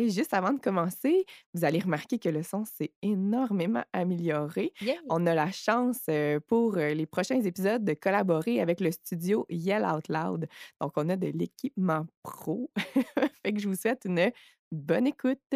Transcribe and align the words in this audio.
Juste 0.00 0.34
avant 0.34 0.52
de 0.52 0.60
commencer, 0.60 1.24
vous 1.54 1.64
allez 1.64 1.78
remarquer 1.80 2.18
que 2.18 2.28
le 2.28 2.42
son 2.42 2.64
s'est 2.64 2.92
énormément 3.02 3.84
amélioré. 3.92 4.72
Yeah. 4.80 4.96
On 5.08 5.26
a 5.26 5.34
la 5.34 5.50
chance 5.50 6.00
euh, 6.08 6.40
pour 6.40 6.76
euh, 6.76 6.94
les 6.94 7.06
prochains 7.06 7.40
épisodes 7.40 7.84
de 7.84 7.94
collaborer 7.94 8.60
avec 8.60 8.80
le 8.80 8.90
studio 8.90 9.46
Yell 9.48 9.84
Out 9.84 10.08
Loud. 10.08 10.48
Donc, 10.80 10.92
on 10.96 11.08
a 11.08 11.16
de 11.16 11.28
l'équipement 11.28 12.06
pro. 12.22 12.70
fait 13.42 13.52
que 13.52 13.60
je 13.60 13.68
vous 13.68 13.76
souhaite 13.76 14.02
une 14.04 14.30
bonne 14.70 15.06
écoute. 15.06 15.54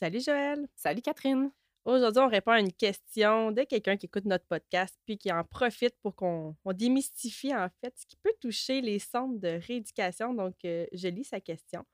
Salut 0.00 0.20
Joël! 0.20 0.66
Salut 0.74 1.02
Catherine! 1.02 1.50
Aujourd'hui, 1.84 2.22
on 2.22 2.28
répond 2.28 2.52
à 2.52 2.60
une 2.60 2.72
question 2.72 3.52
de 3.52 3.62
quelqu'un 3.62 3.98
qui 3.98 4.06
écoute 4.06 4.24
notre 4.24 4.46
podcast 4.46 4.98
puis 5.04 5.18
qui 5.18 5.30
en 5.30 5.44
profite 5.44 5.94
pour 6.00 6.16
qu'on 6.16 6.56
on 6.64 6.72
démystifie 6.72 7.54
en 7.54 7.68
fait 7.80 7.92
ce 7.98 8.06
qui 8.06 8.16
peut 8.16 8.32
toucher 8.40 8.80
les 8.80 8.98
centres 8.98 9.38
de 9.38 9.60
rééducation. 9.66 10.32
Donc, 10.32 10.54
euh, 10.64 10.86
je 10.92 11.08
lis 11.08 11.24
sa 11.24 11.40
question. 11.40 11.84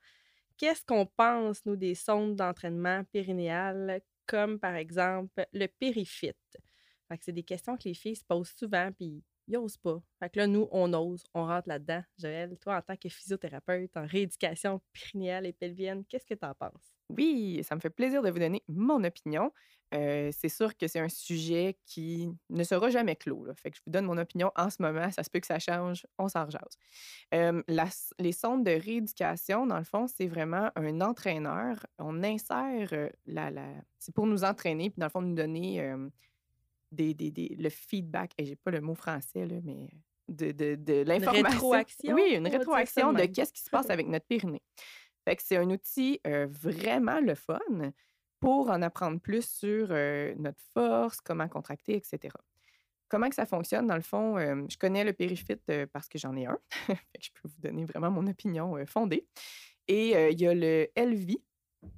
Qu'est-ce 0.56 0.84
qu'on 0.84 1.06
pense, 1.06 1.66
nous, 1.66 1.74
des 1.74 1.96
sondes 1.96 2.36
d'entraînement 2.36 3.02
périnéales, 3.12 4.00
comme 4.26 4.60
par 4.60 4.76
exemple 4.76 5.44
le 5.52 5.66
que 7.16 7.24
c'est 7.24 7.32
des 7.32 7.42
questions 7.42 7.76
que 7.76 7.88
les 7.88 7.94
filles 7.94 8.14
se 8.14 8.24
posent 8.24 8.54
souvent, 8.56 8.92
puis 8.92 9.24
ils 9.48 9.52
n'osent 9.54 9.76
pas. 9.78 10.00
Fait 10.20 10.30
que 10.30 10.38
là, 10.38 10.46
nous, 10.46 10.68
on 10.70 10.92
ose, 10.92 11.24
on 11.34 11.46
rentre 11.46 11.68
là-dedans. 11.68 12.02
Joël, 12.16 12.56
toi, 12.60 12.76
en 12.76 12.82
tant 12.82 12.96
que 12.96 13.08
physiothérapeute 13.08 13.96
en 13.96 14.06
rééducation 14.06 14.80
périnéale 14.92 15.46
et 15.46 15.52
pelvienne, 15.52 16.04
qu'est-ce 16.04 16.26
que 16.26 16.34
tu 16.34 16.46
en 16.46 16.54
penses? 16.54 16.94
Oui, 17.08 17.60
ça 17.64 17.74
me 17.74 17.80
fait 17.80 17.90
plaisir 17.90 18.22
de 18.22 18.30
vous 18.30 18.38
donner 18.38 18.62
mon 18.68 19.02
opinion. 19.02 19.50
Euh, 19.92 20.30
c'est 20.32 20.48
sûr 20.48 20.76
que 20.76 20.86
c'est 20.86 21.00
un 21.00 21.08
sujet 21.08 21.76
qui 21.84 22.28
ne 22.48 22.62
sera 22.62 22.90
jamais 22.90 23.16
clos. 23.16 23.44
Là. 23.44 23.54
Fait 23.54 23.70
que 23.70 23.76
je 23.76 23.82
vous 23.84 23.90
donne 23.90 24.04
mon 24.04 24.18
opinion 24.18 24.52
en 24.56 24.70
ce 24.70 24.80
moment. 24.80 25.10
Ça 25.10 25.24
se 25.24 25.30
peut 25.30 25.40
que 25.40 25.46
ça 25.48 25.58
change. 25.58 26.06
On 26.16 26.28
s'en 26.28 26.44
rejase. 26.44 26.78
Euh, 27.34 27.60
la- 27.66 27.88
les 28.20 28.32
sondes 28.32 28.64
de 28.64 28.70
rééducation, 28.70 29.66
dans 29.66 29.78
le 29.78 29.84
fond, 29.84 30.06
c'est 30.06 30.28
vraiment 30.28 30.70
un 30.76 31.00
entraîneur. 31.00 31.84
On 31.98 32.22
insère 32.22 32.88
euh, 32.92 33.08
la, 33.26 33.50
la- 33.50 33.74
C'est 33.98 34.14
pour 34.14 34.26
nous 34.26 34.44
entraîner, 34.44 34.90
puis 34.90 35.00
dans 35.00 35.06
le 35.06 35.10
fond, 35.10 35.22
nous 35.22 35.34
donner 35.34 35.82
des, 36.92 37.14
des- 37.14 37.30
des- 37.30 37.56
le 37.58 37.68
feedback. 37.70 38.32
Et 38.38 38.44
j'ai 38.44 38.56
pas 38.56 38.70
le 38.70 38.80
mot 38.80 38.94
français, 38.94 39.44
là, 39.46 39.56
mais 39.64 39.88
de, 40.28 40.52
de, 40.52 40.76
de 40.76 41.02
l'information. 41.02 41.48
rétroaction, 41.50 42.14
Oui, 42.14 42.34
une 42.36 42.46
rétroaction 42.46 43.12
de 43.12 43.24
qu'est-ce 43.26 43.52
qui 43.52 43.62
se 43.62 43.70
passe 43.70 43.90
avec 43.90 44.06
notre 44.06 44.26
périnée. 44.26 44.62
Fait 45.24 45.34
que 45.36 45.42
c'est 45.42 45.56
un 45.56 45.68
outil 45.70 46.20
vraiment 46.24 47.20
le 47.20 47.34
fun 47.34 47.58
pour 48.40 48.70
en 48.70 48.82
apprendre 48.82 49.20
plus 49.20 49.46
sur 49.46 49.88
notre 50.38 50.60
force, 50.72 51.20
comment 51.20 51.48
contracter, 51.48 51.94
etc. 51.94 52.34
Comment 53.08 53.28
que 53.28 53.34
ça 53.34 53.46
fonctionne, 53.46 53.86
dans 53.86 53.96
le 53.96 54.02
fond, 54.02 54.38
je 54.38 54.78
connais 54.78 55.04
le 55.04 55.12
périfit 55.12 55.56
euh, 55.68 55.86
parce 55.92 56.08
que 56.08 56.16
j'en 56.16 56.36
ai 56.36 56.46
un. 56.46 56.58
Je 57.20 57.28
peux 57.34 57.48
vous 57.48 57.60
donner 57.60 57.84
vraiment 57.84 58.10
mon 58.10 58.26
opinion 58.28 58.76
fondée. 58.86 59.26
Et 59.88 60.30
il 60.30 60.40
y 60.40 60.46
a 60.46 60.54
le 60.54 60.88
LV 60.96 61.36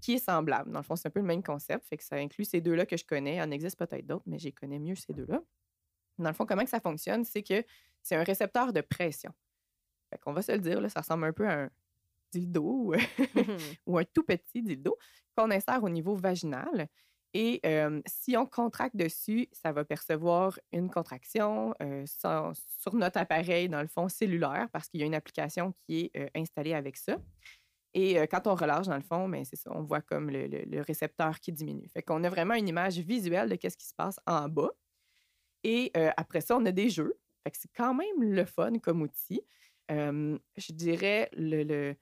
qui 0.01 0.15
est 0.15 0.19
semblable. 0.19 0.71
Dans 0.71 0.79
le 0.79 0.85
fond, 0.85 0.97
c'est 0.97 1.09
un 1.09 1.11
peu 1.11 1.21
le 1.21 1.27
même 1.27 1.43
concept. 1.43 1.87
Fait 1.87 2.01
ça 2.01 2.17
inclut 2.17 2.45
ces 2.45 2.61
deux-là 2.61 2.87
que 2.87 2.97
je 2.97 3.05
connais. 3.05 3.37
Il 3.37 3.43
en 3.43 3.51
existe 3.51 3.79
peut-être 3.79 4.07
d'autres, 4.07 4.25
mais 4.27 4.39
les 4.39 4.53
connais 4.53 4.79
mieux 4.79 4.95
ces 4.95 5.13
deux-là. 5.13 5.43
Dans 6.19 6.29
le 6.29 6.35
fond, 6.35 6.47
comment 6.47 6.65
que 6.65 6.71
ça 6.71 6.81
fonctionne, 6.81 7.25
c'est 7.25 7.43
que 7.43 7.65
c'est 8.03 8.17
un 8.17 8.23
récepteur 8.23 8.73
de 8.73 8.81
pression. 8.81 9.33
Fait 10.11 10.19
qu'on 10.19 10.33
va 10.33 10.43
se 10.43 10.53
le 10.53 10.59
dire, 10.59 10.79
ça 10.91 11.01
ressemble 11.01 11.25
un 11.25 11.33
peu 11.33 11.49
à 11.49 11.65
un 11.65 11.71
dildo 12.33 12.95
ou 13.87 13.99
un 13.99 14.05
tout 14.05 14.23
petit 14.25 14.63
dildo 14.63 14.97
qu'on 15.37 15.51
insère 15.51 15.83
au 15.85 15.89
niveau 15.89 16.15
vaginal. 16.15 16.89
Et 17.35 17.61
euh, 17.65 18.03
si 18.07 18.37
on 18.37 18.45
contracte 18.45 18.95
dessus, 18.95 19.49
ça 19.53 19.73
va 19.73 19.85
percevoir 19.87 20.59
une 20.71 20.91
contraction 20.91 21.75
euh, 21.83 22.05
sans- 22.07 22.53
sur 22.79 22.95
notre 22.95 23.19
appareil, 23.19 23.69
dans 23.71 23.81
le 23.81 23.89
fond, 23.89 24.09
cellulaire, 24.09 24.69
parce 24.71 24.89
qu'il 24.89 25.01
y 25.01 25.03
a 25.03 25.07
une 25.07 25.15
application 25.15 25.73
qui 25.87 26.11
est 26.13 26.17
euh, 26.21 26.29
installée 26.35 26.75
avec 26.75 26.99
ça. 26.99 27.17
Et 27.95 28.19
euh, 28.19 28.27
quand 28.31 28.47
on 28.47 28.55
relâche, 28.55 28.87
dans 28.87 28.97
le 28.97 29.03
fond, 29.03 29.29
mais 29.29 29.45
c'est 29.47 29.57
ça, 29.57 29.71
on 29.75 29.83
voit 29.83 30.03
comme 30.03 30.29
le, 30.29 30.47
le- 30.47 30.65
le 30.67 30.81
récepteur 30.83 31.41
qui 31.41 31.53
diminue. 31.53 31.89
Fait 31.89 32.03
qu'on 32.03 32.23
a 32.25 32.29
vraiment 32.29 32.55
une 32.55 32.69
image 32.69 32.99
visuelle 32.99 33.49
de 33.49 33.57
qu'est-ce 33.57 33.79
qui 33.79 33.87
se 33.87 33.95
passe 33.95 34.21
en 34.27 34.49
bas. 34.51 34.71
Et 35.65 35.91
euh, 35.97 36.11
après 36.17 36.41
ça, 36.43 36.57
on 36.57 36.67
a 36.67 36.73
des 36.73 36.91
jeux. 36.91 37.15
Fait 37.45 37.51
que 37.51 37.57
c'est 37.59 37.73
quand 37.75 37.95
même 37.95 38.23
le 38.23 38.45
fun 38.45 38.79
comme 38.79 39.01
outil. 39.03 39.43
Euh, 39.91 40.39
je 40.57 40.73
dirais 40.73 41.29
le, 41.33 41.63
le- 41.65 41.97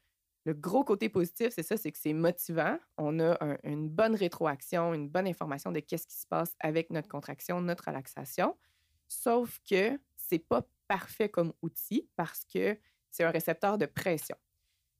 le 0.45 0.55
gros 0.55 0.85
côté 0.85 1.09
positif, 1.09 1.49
c'est 1.51 1.63
ça, 1.63 1.77
c'est 1.77 1.93
que 1.93 1.99
c'est 1.99 2.13
motivant. 2.15 2.79
On 2.97 3.21
a 3.21 3.37
un- 3.45 3.59
une 3.65 3.89
bonne 3.89 4.15
rétroaction, 4.15 4.95
une 4.95 5.09
bonne 5.09 5.27
information 5.29 5.71
de 5.73 5.81
qu'est-ce 5.81 6.07
qui 6.07 6.17
se 6.17 6.27
passe 6.27 6.57
avec 6.61 6.91
notre 6.91 7.09
contraction, 7.09 7.61
notre 7.61 7.85
relaxation. 7.89 8.57
Sauf 9.09 9.61
que 9.69 9.99
c'est 10.17 10.39
pas 10.39 10.67
parfait 10.89 11.29
comme 11.29 11.53
outil 11.63 12.09
parce 12.17 12.45
que 12.45 12.79
c'est 13.11 13.25
un 13.25 13.31
récepteur 13.31 13.77
de 13.79 13.87
pression. 13.87 14.37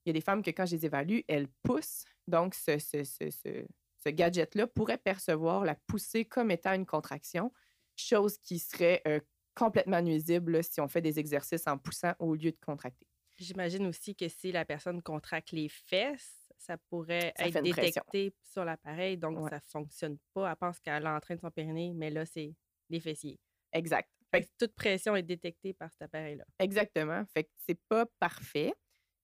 Il 0.05 0.09
y 0.09 0.11
a 0.11 0.13
des 0.15 0.21
femmes 0.21 0.43
que 0.43 0.51
quand 0.51 0.67
je 0.67 0.77
les 0.77 0.87
évalue, 0.87 1.21
elles 1.29 1.49
poussent. 1.63 2.05
Donc, 2.27 2.55
ce, 2.55 2.79
ce- 2.79 3.05
ce- 3.05 3.31
ce- 3.31 3.67
ce 4.03 4.09
gadget-là 4.09 4.67
pourrait 4.67 4.99
percevoir 4.99 5.65
la 5.65 5.75
poussée 5.75 6.25
comme 6.25 6.51
étant 6.51 6.73
une 6.75 6.87
contraction, 6.87 7.53
chose 7.97 8.39
qui 8.39 8.59
serait 8.59 9.03
euh, 9.07 9.21
complètement 9.55 10.01
nuisible 10.01 10.63
si 10.65 10.81
on 10.81 10.89
fait 10.89 11.03
des 11.03 11.19
exercices 11.19 11.67
en 11.67 11.77
poussant 11.77 12.13
au 12.19 12.35
lieu 12.35 12.51
de 12.51 12.59
contracter. 12.65 13.07
J'imagine 13.41 13.87
aussi 13.87 14.15
que 14.15 14.29
si 14.29 14.53
la 14.53 14.65
personne 14.67 15.01
contracte 15.03 15.53
les 15.53 15.69
fesses, 15.71 16.47
ça 16.59 16.77
pourrait 16.77 17.33
Ça 17.39 17.47
être 17.49 17.53
pression. 17.71 18.03
détecté 18.13 18.35
sur 18.43 18.65
l'appareil, 18.67 19.17
donc 19.17 19.39
Ouais. 19.39 19.49
ça 19.51 19.61
fonctionne 19.61 20.19
pas. 20.35 20.51
Elle 20.51 20.57
pense 20.57 20.79
qu'elle 20.79 21.07
entraîne 21.07 21.39
son 21.41 21.51
périnée, 21.51 21.93
mais 21.95 22.11
là, 22.11 22.27
c'est 22.27 22.55
les 22.91 23.01
fessiers. 23.01 23.41
Exact. 23.73 24.11
Fait 24.31 24.43
que 24.43 24.49
toute 24.59 24.75
pression 24.75 25.17
est 25.17 25.23
détectée 25.23 25.73
par 25.73 25.91
cet 25.91 26.03
appareil-là. 26.03 26.45
Exactement. 26.59 27.25
Fait 27.33 27.45
que 27.45 27.51
c'est 27.57 27.81
pas 27.89 28.05
parfait, 28.21 28.75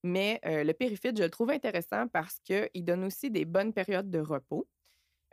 mais 0.02 0.40
euh, 0.46 0.64
le 0.64 0.72
périfit, 0.72 1.10
je 1.16 1.22
le 1.22 1.30
trouve 1.30 1.50
intéressant 1.50 2.08
parce 2.08 2.38
qu'il 2.40 2.70
donne 2.84 3.04
aussi 3.04 3.30
des 3.30 3.44
bonnes 3.44 3.72
périodes 3.74 4.10
de 4.10 4.18
repos. 4.18 4.66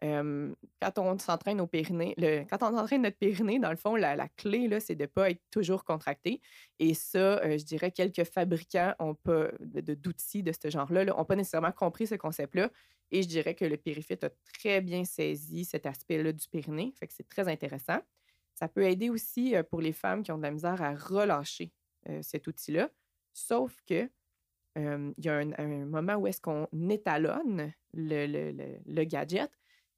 Quand 0.02 0.98
on 0.98 1.18
s'entraîne 1.18 1.62
au 1.62 1.68
périnée, 1.68 2.14
le- 2.18 2.44
quand 2.44 2.62
on 2.62 2.78
entraîne 2.78 3.04
notre 3.04 3.18
périnée, 3.18 3.60
dans 3.60 3.70
le 3.70 3.78
fond, 3.78 3.96
la, 3.96 4.16
la 4.16 4.28
clé, 4.28 4.80
c'est 4.80 4.96
de 4.96 5.04
ne 5.04 5.08
pas 5.08 5.30
être 5.30 5.42
toujours 5.50 5.86
contracté. 5.86 6.42
Et 6.80 6.94
ça, 6.94 7.58
je 7.58 7.64
dirais, 7.64 7.92
quelques 7.92 8.26
fabricants 8.26 8.94
ont 9.00 9.16
pas, 9.16 9.50
d'outils 9.60 10.44
de, 10.44 10.52
ce 10.52 10.70
genre-là 10.70 11.06
n'ont 11.06 11.26
pas 11.26 11.36
nécessairement 11.36 11.72
compris 11.72 12.08
ce 12.08 12.16
concept-là. 12.16 12.70
Et 13.12 13.22
je 13.22 13.28
dirais 13.28 13.56
que 13.56 13.64
le 13.66 13.78
périfit 13.78 14.18
a 14.24 14.30
très 14.54 14.82
bien 14.82 15.06
saisi 15.06 15.66
cet 15.66 15.86
aspect-là 15.86 16.34
du 16.34 16.48
périnée. 16.50 16.94
Fait 17.00 17.08
que 17.08 17.14
c'est 17.14 17.30
très 17.30 17.48
intéressant. 17.48 18.00
Ça 18.56 18.68
peut 18.68 18.84
aider 18.84 19.10
aussi 19.10 19.56
pour 19.70 19.82
les 19.82 19.94
femmes 19.94 20.24
qui 20.24 20.32
ont 20.32 20.38
de 20.38 20.44
la 20.44 20.52
misère 20.52 20.82
à 20.82 20.96
relâcher 20.96 21.72
cet 22.22 22.48
outil-là. 22.48 22.90
Sauf 23.34 23.76
que 23.88 24.10
il 24.76 25.14
y 25.18 25.30
a 25.30 25.38
un, 25.38 25.86
moment 25.86 26.16
où 26.16 26.28
est-ce 26.28 26.42
qu'on 26.42 26.68
étalonne 26.90 27.72
le 27.94 29.04
gadget 29.04 29.50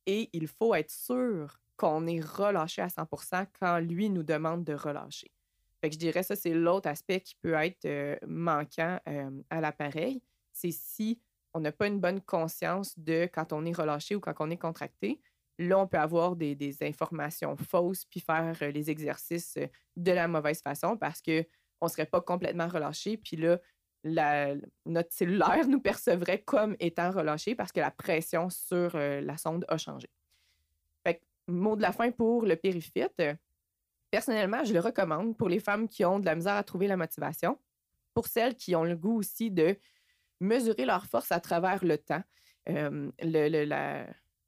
et 0.05 0.29
il 0.33 0.47
faut 0.47 0.75
être 0.75 0.91
sûr 0.91 1.59
qu'on 1.77 2.07
est 2.07 2.21
relâché 2.21 2.81
à 2.81 2.88
100% 2.88 3.47
quand 3.59 3.79
lui 3.79 4.09
nous 4.09 4.23
demande 4.23 4.63
de 4.63 4.73
relâcher. 4.73 5.31
Je 5.91 5.97
dirais 5.97 6.23
ça, 6.23 6.35
c'est 6.35 6.53
l'autre 6.53 6.89
aspect 6.89 7.21
qui 7.21 7.35
peut 7.35 7.53
être 7.53 7.85
euh, 7.85 8.16
manquant 8.27 8.99
euh, 9.07 9.29
à 9.49 9.61
l'appareil. 9.61 10.21
C'est 10.51 10.71
si 10.71 11.19
on 11.53 11.59
n'a 11.59 11.71
pas 11.71 11.88
une 11.88 11.99
bonne 11.99 12.21
conscience 12.21 12.97
de 12.97 13.29
quand 13.31 13.53
on 13.53 13.66
est 13.66 13.75
relâché 13.75 14.16
ou 14.16 14.19
quand 14.19 14.34
on 14.40 14.49
est 14.49 14.57
contracté. 14.57 15.22
Là, 15.57 15.79
on 15.79 15.87
peut 15.87 15.99
avoir 15.99 16.35
des, 16.35 16.78
informations 16.81 17.55
fausses 17.55 18.05
puis 18.05 18.19
faire 18.19 18.57
euh, 18.61 18.72
les 18.72 18.90
exercices 18.90 19.57
de 19.96 20.11
la 20.11 20.28
mauvaise 20.28 20.61
façon 20.61 20.97
parce 20.97 21.22
que 21.22 21.46
on 21.81 21.87
serait 21.87 22.05
pas 22.05 22.22
complètement 22.22 22.67
relâché. 22.67 23.17
Puis 23.17 23.37
là, 23.37 23.59
notre 24.05 25.11
cellulaire 25.11 25.67
nous 25.67 25.79
percevrait 25.79 26.41
comme 26.41 26.75
étant 26.79 27.11
relâché 27.11 27.55
parce 27.55 27.72
que 27.72 27.79
la 27.79 27.91
pression 27.91 28.49
sur 28.49 28.96
euh, 28.96 29.22
la 29.22 29.37
sonde 29.37 29.66
a 29.67 29.78
changé. 29.78 30.09
Fait 31.03 31.16
que, 31.16 31.22
mot 31.47 31.75
de 31.75 31.81
la 31.81 31.91
fin 31.91 32.11
pour 32.11 32.43
le 32.43 32.55
périfit. 32.55 33.03
personnellement, 34.11 34.63
je 34.63 34.73
le 34.73 34.79
recommande 34.79 35.35
pour 35.35 35.49
les 35.49 35.59
femmes 35.59 35.87
qui 35.87 36.05
ont 36.05 36.19
de 36.19 36.25
la 36.25 36.35
misère 36.35 36.53
à 36.53 36.63
trouver 36.63 36.87
la 36.87 36.97
motivation, 36.97 37.57
pour 38.13 38.28
celles 38.28 38.55
qui 38.55 38.75
ont 38.75 38.84
le 38.84 38.96
goût 38.96 39.17
aussi 39.17 39.49
de 39.49 39.75
mesurer 40.40 40.85
leur 40.85 41.05
force 41.05 41.31
à 41.31 41.40
travers 41.40 41.84
le 41.84 41.97
temps. 41.97 42.23
Euh, 42.69 43.11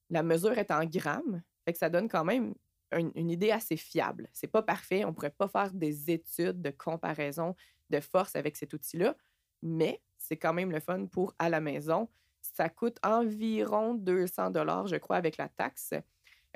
la 0.10 0.24
mesure 0.24 0.58
est 0.58 0.72
en 0.72 0.86
grammes, 0.86 1.42
fait 1.66 1.74
que 1.74 1.80
ça 1.80 1.90
donne 1.90 2.08
quand 2.08 2.24
même 2.24 2.54
une, 2.92 3.12
une 3.16 3.30
idée 3.30 3.52
assez 3.52 3.76
fiable. 3.76 4.30
C'est 4.34 4.48
pas 4.48 4.62
parfait, 4.62 5.04
on 5.04 5.14
pourrait 5.14 5.32
pas 5.32 5.48
faire 5.48 5.74
des 5.74 6.12
études 6.12 6.62
de 6.62 6.70
comparaison 6.70 7.56
de 7.90 8.00
force 8.00 8.36
avec 8.36 8.56
cet 8.56 8.74
outil-là, 8.74 9.16
mais 9.62 10.02
c'est 10.18 10.38
quand 10.38 10.54
même 10.54 10.72
le 10.72 10.80
fun 10.80 11.06
pour 11.06 11.34
à 11.40 11.50
la 11.50 11.60
maison. 11.60 12.10
Ça 12.42 12.70
coûte 12.70 12.98
environ 13.04 13.94
200 13.94 14.52
dollars, 14.52 14.88
je 14.88 14.96
crois, 14.96 15.18
avec 15.18 15.38
la 15.38 15.50
taxe. 15.50 15.94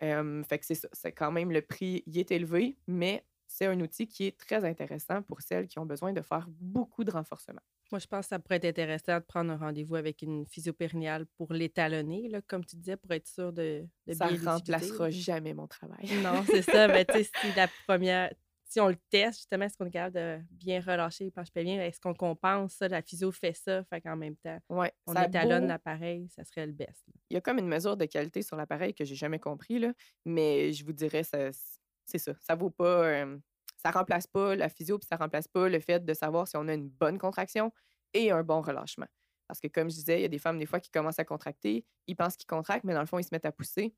Euh, 0.01 0.43
fait 0.43 0.59
que 0.59 0.65
c'est 0.65 0.75
ça. 0.75 0.87
C'est 0.93 1.11
quand 1.11 1.31
même 1.31 1.51
le 1.51 1.61
prix 1.61 2.03
y 2.07 2.19
est 2.19 2.31
élevé, 2.31 2.77
mais 2.87 3.25
c'est 3.51 3.65
un 3.65 3.79
outil 3.81 4.07
qui 4.07 4.25
est 4.25 4.37
très 4.37 4.63
intéressant 4.63 5.21
pour 5.23 5.41
celles 5.41 5.67
qui 5.67 5.77
ont 5.77 5.85
besoin 5.85 6.13
de 6.13 6.21
faire 6.21 6.47
beaucoup 6.49 7.03
de 7.03 7.11
renforcement. 7.11 7.61
Moi, 7.91 7.99
je 7.99 8.07
pense 8.07 8.25
que 8.25 8.29
ça 8.29 8.39
pourrait 8.39 8.55
être 8.55 8.65
intéressant 8.65 9.17
de 9.17 9.23
prendre 9.25 9.51
un 9.51 9.57
rendez-vous 9.57 9.95
avec 9.95 10.21
une 10.21 10.45
physiopériniale 10.45 11.25
pour 11.35 11.51
l'étalonner, 11.51 12.29
là, 12.29 12.41
comme 12.41 12.63
tu 12.63 12.77
disais, 12.77 12.95
pour 12.95 13.11
être 13.11 13.27
sûr 13.27 13.51
de, 13.51 13.85
de 14.07 14.13
Ça 14.13 14.27
bien 14.27 14.37
ne 14.37 14.45
remplacera 14.45 15.09
jamais 15.09 15.53
mon 15.53 15.67
travail. 15.67 16.09
Non, 16.23 16.41
c'est 16.45 16.61
ça. 16.61 16.87
Mais 16.87 17.03
tu 17.03 17.17
sais, 17.17 17.23
si 17.41 17.47
la 17.57 17.67
première, 17.85 18.33
si 18.71 18.79
on 18.81 18.87
le 18.87 18.95
teste, 19.09 19.39
justement, 19.39 19.65
est-ce 19.65 19.77
qu'on 19.77 19.85
est 19.85 19.91
capable 19.91 20.15
de 20.15 20.39
bien 20.51 20.79
relâcher 20.81 21.25
les 21.25 21.31
planches 21.31 21.51
pelviennes? 21.51 21.79
Est-ce 21.81 21.99
qu'on 21.99 22.13
compense 22.13 22.73
ça? 22.75 22.87
La 22.87 23.01
physio 23.01 23.31
fait 23.31 23.53
ça, 23.53 23.83
fait 23.85 24.01
qu'en 24.01 24.15
même 24.15 24.37
temps, 24.37 24.59
Ouais, 24.69 24.93
on 25.05 25.17
étalonne 25.19 25.67
beau- 25.67 25.67
l'appareil, 25.67 26.29
ça 26.29 26.43
serait 26.45 26.65
le 26.67 26.73
best. 26.73 27.03
là. 27.07 27.13
Il 27.29 27.35
y 27.35 27.37
a 27.37 27.41
comme 27.41 27.59
une 27.59 27.67
mesure 27.67 27.95
de 27.97 28.05
qualité 28.05 28.41
sur 28.41 28.55
l'appareil 28.57 28.93
que 28.93 29.05
j'ai 29.05 29.15
jamais 29.15 29.39
compris, 29.39 29.79
là, 29.79 29.93
mais 30.25 30.73
je 30.73 30.83
vous 30.85 30.91
dirais, 30.93 31.23
c'est 31.23 32.17
ça. 32.17 32.33
Ça 32.41 32.55
vaut 32.55 32.69
pas. 32.69 33.05
euh, 33.05 33.37
ça 33.77 33.89
remplace 33.91 34.27
pas 34.27 34.55
la 34.55 34.69
physio, 34.69 34.99
puis 34.99 35.07
ça 35.09 35.15
remplace 35.15 35.47
pas 35.47 35.67
le 35.69 35.79
fait 35.79 36.03
de 36.05 36.13
savoir 36.13 36.47
si 36.47 36.55
on 36.57 36.67
a 36.67 36.73
une 36.73 36.89
bonne 36.89 37.17
contraction 37.17 37.71
et 38.13 38.29
un 38.31 38.43
bon 38.43 38.61
relâchement. 38.61 39.07
Parce 39.47 39.59
que, 39.59 39.67
comme 39.67 39.89
je 39.89 39.95
disais, 39.95 40.19
il 40.19 40.21
y 40.21 40.25
a 40.25 40.27
des 40.27 40.37
femmes, 40.39 40.59
des 40.59 40.65
fois, 40.65 40.79
qui 40.79 40.91
commencent 40.91 41.19
à 41.19 41.25
contracter, 41.25 41.85
ils 42.07 42.15
pensent 42.15 42.35
qu'ils 42.37 42.47
contractent, 42.47 42.83
mais 42.83 42.93
dans 42.93 42.99
le 43.01 43.05
fond, 43.07 43.17
ils 43.19 43.23
se 43.23 43.29
mettent 43.31 43.45
à 43.45 43.51
pousser. 43.51 43.95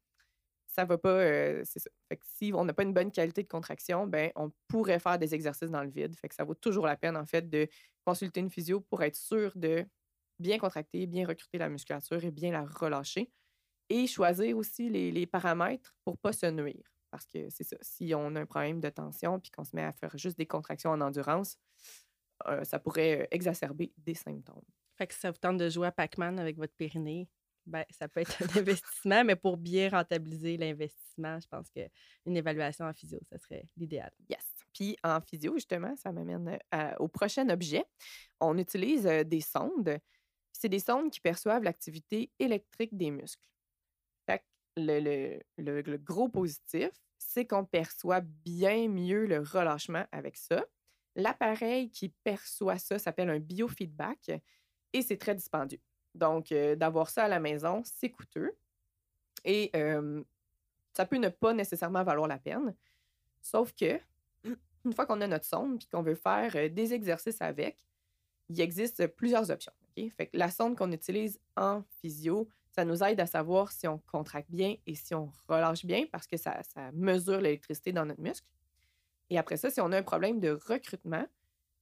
Ça 0.76 0.86
va 0.86 0.98
pas. 0.98 1.10
euh, 1.10 1.62
c'est 1.66 1.80
ça. 1.80 1.90
Fait 2.10 2.18
que 2.18 2.26
si 2.26 2.52
on 2.56 2.66
n'a 2.66 2.74
pas 2.74 2.84
une 2.84 2.94
bonne 2.94 3.12
qualité 3.12 3.44
de 3.44 3.48
contraction, 3.48 4.08
ben 4.08 4.32
on 4.36 4.52
pourrait 4.68 5.00
faire 5.00 5.20
des 5.20 5.36
exercices 5.36 5.70
dans 5.72 5.84
le 5.84 5.90
vide. 5.92 6.16
Fait 6.16 6.28
que 6.30 6.36
ça 6.36 6.44
vaut 6.44 6.56
toujours 6.56 6.88
la 6.88 6.98
peine, 6.98 7.16
en 7.16 7.26
fait, 7.26 7.48
de 7.50 7.68
consulter 8.06 8.40
une 8.40 8.50
physio 8.50 8.82
pour 8.82 9.04
être 9.04 9.16
sûr 9.16 9.52
de 9.56 9.86
bien 10.40 10.58
contracter, 10.58 11.06
bien 11.08 11.28
recruter 11.28 11.60
la 11.60 11.70
musculature 11.70 12.24
et 12.24 12.32
bien 12.32 12.52
la 12.52 12.66
relâcher 12.66 13.32
et 13.90 14.08
choisir 14.08 14.58
aussi 14.58 14.90
les, 14.90 15.12
les 15.12 15.28
paramètres 15.28 15.96
pour 16.04 16.18
pas 16.18 16.34
se 16.34 16.48
nuire. 16.48 16.84
Parce 17.12 17.28
que 17.28 17.50
c'est 17.52 17.64
ça, 17.64 17.78
si 17.82 18.14
on 18.16 18.36
a 18.36 18.42
un 18.42 18.46
problème 18.48 18.82
de 18.82 18.90
tension 18.90 19.40
puis 19.40 19.52
qu'on 19.52 19.64
se 19.64 19.76
met 19.76 19.84
à 19.84 19.94
faire 19.94 20.18
juste 20.18 20.38
des 20.38 20.48
contractions 20.48 20.90
en 20.90 21.02
endurance, 21.02 21.58
euh, 22.48 22.64
ça 22.64 22.80
pourrait 22.80 23.22
euh, 23.22 23.28
exacerber 23.32 23.94
des 23.98 24.16
symptômes. 24.16 24.64
Fait 24.98 25.08
que 25.08 25.14
ça 25.14 25.32
vous 25.32 25.38
tente 25.38 25.58
de 25.58 25.70
jouer 25.70 25.88
à 25.88 25.92
Pac-Man 25.92 26.40
avec 26.40 26.58
votre 26.58 26.74
périnée, 26.76 27.30
ben, 27.66 27.86
ça 27.90 28.08
peut 28.08 28.20
être 28.22 28.42
un 28.42 28.48
investissement, 28.60 29.24
mais 29.24 29.36
pour 29.36 29.58
bien 29.58 29.90
rentabiliser 29.90 30.58
l'investissement, 30.58 31.40
je 31.40 31.48
pense 31.48 31.70
qu'une 31.70 32.38
évaluation 32.38 32.86
en 32.86 32.94
physio, 32.94 33.20
ça 33.30 33.38
serait 33.38 33.68
l'idéal. 33.78 34.12
Yes. 34.30 34.44
Puis 34.74 34.98
en 35.04 35.22
physio, 35.22 35.54
justement, 35.56 35.96
ça 35.96 36.12
m'amène 36.12 36.60
euh, 36.74 36.94
au 37.00 37.08
prochain 37.08 37.48
objet. 37.50 37.86
On 38.40 38.58
utilise 38.58 39.06
euh, 39.08 39.24
des 39.24 39.42
sondes. 39.42 39.98
C'est 40.52 40.70
des 40.70 40.80
sondes 40.80 41.12
qui 41.12 41.20
perçoivent 41.20 41.64
l'activité 41.64 42.32
électrique 42.40 42.96
des 42.98 43.12
muscles. 43.12 43.48
Le, 44.76 45.00
le- 45.00 45.40
le- 45.60 45.82
le 45.82 45.98
gros 46.00 46.30
positif, 46.30 46.90
c'est 47.20 47.46
qu'on 47.46 47.64
perçoit 47.64 48.22
bien 48.22 48.88
mieux 48.90 49.28
le 49.28 49.40
relâchement 49.40 50.04
avec 50.12 50.36
ça. 50.36 50.66
L'appareil 51.16 51.92
qui 51.92 52.10
perçoit 52.24 52.80
ça 52.80 52.98
s'appelle 52.98 53.30
un 53.30 53.38
biofeedback 53.40 54.32
et 54.94 55.02
c'est 55.04 55.18
très 55.18 55.36
dispendieux. 55.36 55.80
Donc, 56.16 56.54
d'avoir 56.78 57.10
ça 57.10 57.26
à 57.26 57.28
la 57.28 57.40
maison, 57.40 57.82
c'est 57.86 58.10
coûteux 58.10 58.56
et 59.44 59.72
ça 60.94 61.06
peut 61.06 61.18
ne 61.18 61.30
pas 61.30 61.54
nécessairement 61.54 62.04
valoir 62.04 62.28
la 62.28 62.38
peine. 62.38 62.76
Sauf 63.42 63.74
que, 63.74 64.00
une 64.86 64.94
fois 64.94 65.06
qu'on 65.06 65.22
a 65.22 65.28
notre 65.28 65.46
sonde 65.46 65.82
et 65.82 65.88
qu'on 65.92 66.04
veut 66.04 66.16
faire 66.16 66.52
des 66.70 66.94
exercices 66.94 67.42
avec, 67.42 67.84
il 68.50 68.60
existe 68.62 69.08
plusieurs 69.08 69.50
options. 69.50 69.74
Fait 69.96 70.28
que 70.28 70.38
la 70.38 70.52
sonde 70.52 70.78
qu'on 70.78 70.92
utilise 70.92 71.40
en 71.56 71.84
physio, 72.02 72.48
ça 72.72 72.84
nous 72.84 73.04
aide 73.04 73.20
à 73.20 73.28
savoir 73.28 73.72
si 73.72 73.88
on 73.88 74.00
contracte 74.00 74.50
bien 74.50 74.76
et 74.86 74.96
si 74.96 75.14
on 75.14 75.32
relâche 75.48 75.86
bien 75.86 76.06
parce 76.12 76.28
que 76.28 76.38
ça, 76.38 76.62
ça 76.64 76.92
mesure 76.92 77.40
l'électricité 77.40 77.92
dans 77.92 78.06
notre 78.06 78.22
muscle. 78.22 78.48
Et 79.30 79.38
après 79.38 79.58
ça, 79.58 79.70
si 79.70 79.80
on 79.80 79.92
a 79.92 79.98
un 79.98 80.04
problème 80.04 80.40
de 80.40 80.50
recrutement, 80.50 81.26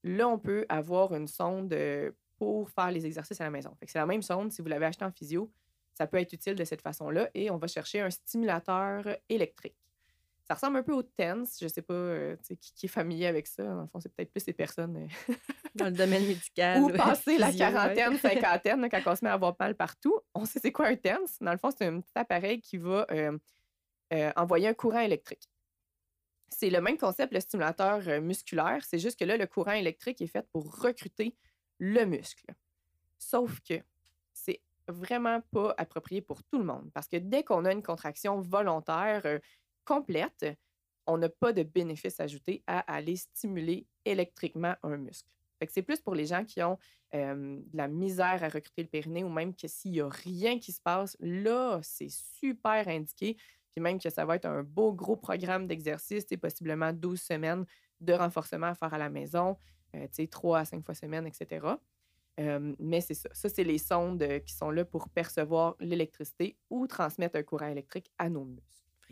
là, 0.04 0.28
on 0.28 0.38
peut 0.38 0.66
avoir 0.70 1.14
une 1.16 1.28
sonde 1.28 1.74
pour 2.42 2.72
faire 2.72 2.90
les 2.90 3.06
exercices 3.06 3.40
à 3.40 3.44
la 3.44 3.52
maison. 3.52 3.78
C'est 3.86 4.00
la 4.00 4.08
même 4.08 4.24
sonde, 4.24 4.52
si 4.52 4.64
vous 4.64 4.68
l'avez 4.68 4.88
acheté 4.88 5.06
en 5.06 5.12
physio, 5.12 5.54
ça 5.94 6.08
peut 6.08 6.18
être 6.18 6.34
utile 6.34 6.56
de 6.56 6.64
cette 6.64 6.82
façon-là 6.82 7.30
et 7.36 7.52
on 7.52 7.58
va 7.58 7.68
chercher 7.68 8.02
un 8.02 8.10
stimulateur 8.10 9.06
électrique. 9.30 9.76
Ça 10.46 10.56
ressemble 10.56 10.78
un 10.78 10.82
peu 10.82 10.94
au 10.94 11.04
TENS. 11.04 11.46
Je 11.60 11.66
ne 11.66 11.70
sais 11.70 11.84
pas 11.84 11.94
euh, 11.94 12.36
qui, 12.38 12.74
qui 12.74 12.86
est 12.88 12.90
familier 12.90 13.28
avec 13.28 13.46
ça. 13.46 13.64
Dans 13.64 13.82
le 13.82 13.88
fond, 13.88 14.00
c'est 14.00 14.12
peut-être 14.12 14.32
plus 14.32 14.48
les 14.48 14.54
personnes 14.54 15.08
euh, 15.30 15.34
Dans 15.76 15.86
le 15.86 15.92
domaine 15.92 16.26
médical. 16.26 16.82
ou 16.82 16.88
ouais, 16.88 16.98
passer 16.98 17.38
la 17.38 17.54
quarantaine, 17.54 18.18
cinquantaine, 18.18 18.90
quand 18.90 19.02
on 19.06 19.16
se 19.16 19.24
met 19.24 19.30
à 19.30 19.34
avoir 19.34 19.56
mal 19.60 19.76
partout. 19.76 20.20
On 20.34 20.46
sait 20.46 20.60
c'est 20.60 20.72
quoi 20.72 20.88
un 20.88 20.96
TENS. 20.96 21.38
Dans 21.42 21.52
le 21.52 21.60
fond, 21.60 21.70
c'est 21.70 21.86
un 21.86 22.02
petit 22.02 22.14
appareil 22.16 22.60
qui 22.60 22.78
va 22.78 23.06
euh, 23.12 23.38
euh, 24.14 24.32
envoyer 24.36 24.68
un 24.68 24.74
courant 24.74 25.02
électrique. 25.02 25.48
C'est 26.50 26.72
le 26.72 26.82
même 26.82 26.98
concept, 26.98 27.36
le 27.36 27.40
stimulateur 27.40 28.20
musculaire. 28.20 28.84
C'est 28.84 28.98
juste 28.98 29.20
que 29.20 29.26
là, 29.26 29.38
le 29.38 29.46
courant 29.46 29.74
électrique 29.74 30.22
est 30.22 30.28
fait 30.28 30.48
pour 30.52 30.82
recruter 30.82 31.36
le 31.82 32.06
muscle. 32.06 32.46
Sauf 33.18 33.60
que 33.62 33.74
c'est 34.32 34.62
vraiment 34.88 35.42
pas 35.52 35.74
approprié 35.78 36.22
pour 36.22 36.44
tout 36.44 36.60
le 36.60 36.64
monde. 36.64 36.92
Parce 36.94 37.08
que 37.08 37.18
dès 37.18 37.44
qu'on 37.44 37.66
a 37.66 37.72
une 37.72 37.82
contraction 37.82 38.40
volontaire 38.40 39.24
euh, 39.26 39.40
complète, 39.84 40.46
on 41.08 41.18
n'a 41.18 41.28
pas 41.28 41.54
de 41.54 41.64
bénéfice 41.64 42.20
ajouté 42.20 42.64
à 42.68 42.80
aller 42.94 43.16
stimuler 43.16 43.88
électriquement 44.06 44.76
un 44.84 44.98
muscle. 44.98 45.28
C'est 45.68 45.82
plus 45.82 46.02
pour 46.02 46.16
les 46.16 46.26
gens 46.26 46.44
qui 46.44 46.62
ont 46.64 46.78
euh, 47.14 47.60
de 47.60 47.78
la 47.78 47.88
misère 47.88 48.44
à 48.44 48.48
recruter 48.48 48.84
le 48.84 48.88
périnée 48.88 49.24
ou 49.24 49.30
même 49.30 49.56
que 49.56 49.68
s'il 49.68 49.92
n'y 49.92 50.02
a 50.02 50.10
rien 50.10 50.60
qui 50.60 50.72
se 50.72 50.82
passe, 50.82 51.18
là, 51.20 51.80
c'est 51.84 52.10
super 52.10 52.88
indiqué. 52.88 53.38
Puis 53.72 53.82
même 53.82 54.00
que 54.00 54.10
ça 54.10 54.26
va 54.26 54.36
être 54.36 54.46
un 54.46 54.64
beau 54.64 54.94
gros 54.94 55.16
programme 55.16 55.68
d'exercice, 55.68 56.26
sais, 56.28 56.38
possiblement 56.38 56.94
12 56.94 57.20
semaines 57.20 57.66
de 58.02 58.14
renforcement 58.14 58.68
à 58.68 58.76
faire 58.76 58.94
à 58.94 58.98
la 58.98 59.10
maison, 59.10 59.56
tu 59.94 60.08
sais, 60.12 60.28
3 60.28 60.60
à 60.60 60.66
5 60.66 60.86
fois 60.86 60.96
semaine, 60.96 61.28
etc. 61.28 61.76
Euh, 62.40 62.74
mais 62.80 63.02
c'est 63.02 63.14
ça. 63.14 63.30
Ça, 63.34 63.50
c'est 63.50 63.64
les 63.64 63.78
sondes 63.78 64.24
euh, 64.24 64.40
qui 64.40 64.54
sont 64.54 64.72
là 64.72 64.86
pour 64.86 65.10
percevoir 65.10 65.76
l'électricité 65.80 66.58
ou 66.70 66.88
transmettre 66.88 67.36
un 67.36 67.44
courant 67.44 67.68
électrique 67.68 68.10
à 68.18 68.30
nos 68.30 68.46
muscles. 68.46 68.68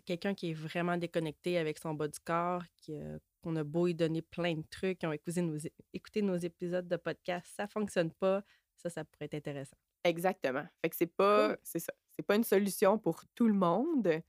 Quelqu'un 0.05 0.33
qui 0.33 0.51
est 0.51 0.53
vraiment 0.53 0.97
déconnecté 0.97 1.57
avec 1.57 1.77
son 1.77 1.93
bas 1.93 2.07
du 2.07 2.19
corps, 2.19 2.63
qui, 2.77 2.99
euh, 2.99 3.19
qu'on 3.41 3.55
a 3.57 3.63
beau 3.63 3.87
lui 3.87 3.95
donner 3.95 4.21
plein 4.21 4.55
de 4.55 4.63
trucs, 4.69 4.99
qui 4.99 5.05
ont 5.05 5.11
écouté 5.11 5.41
nos, 5.41 5.57
écouté 5.93 6.21
nos 6.21 6.37
épisodes 6.37 6.87
de 6.87 6.95
podcast, 6.95 7.47
ça 7.55 7.67
fonctionne 7.67 8.11
pas, 8.11 8.41
ça, 8.77 8.89
ça 8.89 9.03
pourrait 9.03 9.25
être 9.25 9.35
intéressant. 9.35 9.77
Exactement. 10.05 10.65
Fait 10.81 10.89
que 10.89 10.95
c'est 10.95 11.13
pas, 11.13 11.57
c'est 11.63 11.79
ça. 11.79 11.93
C'est 12.15 12.25
pas 12.25 12.35
une 12.35 12.43
solution 12.43 12.97
pour 12.97 13.23
tout 13.35 13.47
le 13.47 13.53
monde, 13.53 14.21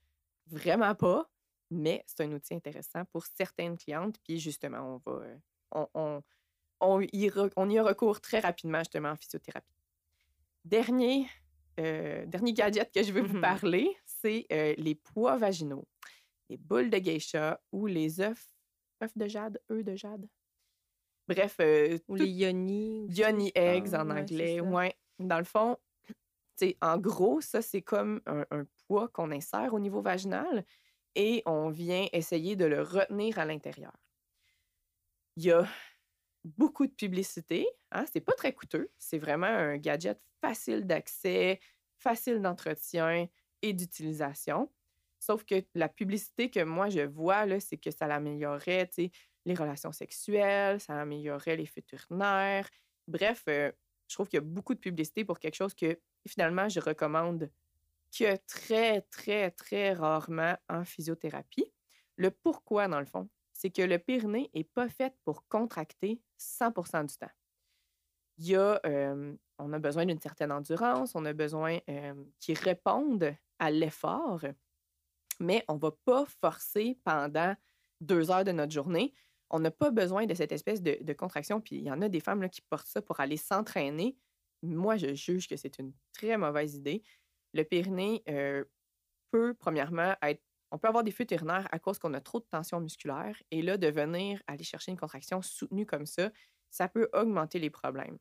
vraiment 0.46 0.94
pas, 0.94 1.30
mais 1.70 2.04
c'est 2.06 2.22
un 2.22 2.32
outil 2.32 2.54
intéressant 2.54 3.04
pour 3.06 3.24
certaines 3.26 3.78
clientes. 3.78 4.16
Puis 4.24 4.38
justement, 4.38 5.00
on 5.04 5.10
va, 5.10 5.18
euh, 5.22 5.36
on, 5.72 5.88
on, 5.94 6.22
on 6.80 7.00
y, 7.00 7.28
re- 7.28 7.52
on 7.56 7.68
y 7.70 7.78
a 7.78 7.82
recours 7.82 8.20
très 8.20 8.40
rapidement 8.40 8.78
justement 8.80 9.10
en 9.10 9.16
physiothérapie. 9.16 9.74
Dernier, 10.64 11.26
euh, 11.78 12.26
dernier 12.26 12.52
gadget 12.52 12.92
que 12.92 13.02
je 13.02 13.12
veux 13.12 13.22
vous 13.22 13.34
Mhm. 13.36 13.40
parler, 13.40 13.96
c'est 14.04 14.46
euh, 14.52 14.74
les 14.76 14.94
poids 14.94 15.36
vaginaux, 15.36 15.86
les 16.48 16.56
boules 16.56 16.90
de 16.90 16.98
geisha 16.98 17.60
ou 17.72 17.86
les 17.86 18.20
œufs, 18.20 18.46
œufs 19.02 19.16
de 19.16 19.26
jade, 19.28 19.60
œufs 19.70 19.84
de 19.84 19.96
jade. 19.96 20.28
Bref, 21.28 21.56
euh, 21.60 21.98
Ou 22.08 22.16
tout- 22.16 22.24
les 22.24 22.30
yoni. 22.30 23.06
je 23.08 23.22
Eggs 23.54 23.94
en 23.94 24.10
Ouais, 24.10 24.20
anglais. 24.20 24.60
Ouais. 24.60 24.94
Dans 25.18 25.38
le 25.38 25.44
fond, 25.44 25.76
en 26.82 26.98
gros, 26.98 27.40
ça, 27.40 27.62
c'est 27.62 27.82
comme 27.82 28.20
un, 28.26 28.44
un 28.50 28.64
poids 28.86 29.08
qu'on 29.08 29.30
insère 29.30 29.72
au 29.74 29.80
niveau 29.80 30.02
vaginal 30.02 30.64
et 31.14 31.42
on 31.46 31.70
vient 31.70 32.06
essayer 32.12 32.56
de 32.56 32.64
le 32.64 32.82
retenir 32.82 33.38
à 33.38 33.44
l'intérieur. 33.44 33.92
Il 35.36 35.44
y 35.44 35.52
a 35.52 35.66
beaucoup 36.44 36.86
de 36.86 36.92
publicité. 36.92 37.66
Hein? 37.92 38.04
C'est 38.12 38.20
pas 38.20 38.32
très 38.32 38.52
coûteux. 38.52 38.90
C'est 38.98 39.18
vraiment 39.18 39.46
un 39.46 39.76
gadget 39.76 40.20
facile 40.40 40.86
d'accès, 40.86 41.60
facile 41.98 42.40
d'entretien 42.40 43.28
et 43.62 43.72
d'utilisation. 43.72 44.70
Sauf 45.18 45.44
que 45.44 45.62
la 45.74 45.88
publicité 45.88 46.50
que 46.50 46.64
moi 46.64 46.88
je 46.88 47.00
vois, 47.00 47.60
c'est 47.60 47.76
que 47.76 47.90
ça 47.90 48.06
sais, 48.06 49.10
les 49.44 49.54
relations 49.54 49.92
sexuelles, 49.92 50.80
ça 50.80 50.98
améliorerait 51.00 51.56
les 51.56 51.66
futurs 51.66 52.06
nerfs. 52.10 52.70
Bref, 53.06 53.44
euh, 53.48 53.70
je 54.08 54.14
trouve 54.14 54.28
qu'il 54.28 54.38
y 54.38 54.42
a 54.42 54.44
beaucoup 54.44 54.74
de 54.74 54.80
publicité 54.80 55.24
pour 55.24 55.38
quelque 55.38 55.54
chose 55.54 55.74
que 55.74 55.98
finalement 56.26 56.68
je 56.68 56.80
recommande 56.80 57.50
que 58.18 58.36
très, 58.46 59.02
très, 59.02 59.50
très 59.50 59.92
rarement 59.92 60.56
en 60.68 60.84
physiothérapie. 60.84 61.72
Le 62.16 62.30
pourquoi, 62.30 62.88
dans 62.88 63.00
le 63.00 63.06
fond, 63.06 63.28
c'est 63.60 63.70
que 63.70 63.82
le 63.82 63.98
périnée 63.98 64.50
n'est 64.54 64.64
pas 64.64 64.88
fait 64.88 65.14
pour 65.22 65.46
contracter 65.48 66.22
100% 66.38 67.06
du 67.06 67.16
temps. 67.18 67.30
Il 68.38 68.46
y 68.46 68.56
a, 68.56 68.80
on 69.58 69.72
a 69.74 69.78
besoin 69.78 70.06
d'une 70.06 70.18
certaine 70.18 70.50
endurance, 70.50 71.14
on 71.14 71.26
a 71.26 71.34
besoin 71.34 71.78
euh, 71.90 72.14
qu'il 72.38 72.58
réponde 72.58 73.36
à 73.58 73.70
l'effort, 73.70 74.46
mais 75.40 75.62
on 75.68 75.74
ne 75.74 75.78
va 75.78 75.90
pas 76.06 76.24
forcer 76.40 76.98
pendant 77.04 77.54
deux 78.00 78.30
heures 78.30 78.44
de 78.44 78.52
notre 78.52 78.72
journée. 78.72 79.12
On 79.50 79.60
n'a 79.60 79.70
pas 79.70 79.90
besoin 79.90 80.24
de 80.24 80.32
cette 80.32 80.52
espèce 80.52 80.80
de, 80.80 81.12
contraction. 81.12 81.60
Puis 81.60 81.76
il 81.76 81.82
y 81.82 81.90
en 81.90 82.00
a 82.00 82.08
des 82.08 82.20
femmes 82.20 82.40
là, 82.40 82.48
qui 82.48 82.62
portent 82.62 82.86
ça 82.86 83.02
pour 83.02 83.20
aller 83.20 83.36
s'entraîner. 83.36 84.16
Moi, 84.62 84.96
je 84.96 85.12
juge 85.12 85.48
que 85.48 85.56
c'est 85.56 85.78
une 85.78 85.92
très 86.14 86.38
mauvaise 86.38 86.76
idée. 86.76 87.02
Le 87.52 87.64
périnée 87.64 88.22
euh, 88.30 88.64
peut, 89.30 89.52
premièrement, 89.52 90.14
être 90.22 90.42
on 90.70 90.78
peut 90.78 90.88
avoir 90.88 91.04
des 91.04 91.10
fuites 91.10 91.30
urinaires 91.32 91.68
à 91.72 91.78
cause 91.78 91.98
qu'on 91.98 92.14
a 92.14 92.20
trop 92.20 92.40
de 92.40 92.44
tension 92.44 92.80
musculaire. 92.80 93.36
Et 93.50 93.62
là, 93.62 93.76
de 93.76 93.88
venir 93.88 94.42
aller 94.46 94.64
chercher 94.64 94.92
une 94.92 94.98
contraction 94.98 95.42
soutenue 95.42 95.86
comme 95.86 96.06
ça, 96.06 96.30
ça 96.70 96.88
peut 96.88 97.08
augmenter 97.12 97.58
les 97.58 97.70
problèmes. 97.70 98.18